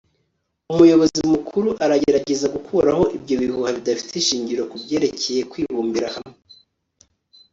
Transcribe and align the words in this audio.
umuyobozi 0.71 1.19
mukuru 1.33 1.69
aragerageza 1.85 2.45
gukuraho 2.55 3.03
ibyo 3.17 3.35
bihuha 3.41 3.69
bidafite 3.77 4.13
ishingiro 4.17 4.61
kubyerekeye 4.71 5.41
kwibumbira 5.51 6.07
hamwe 6.15 6.37